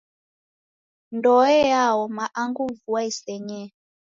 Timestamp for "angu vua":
2.41-3.01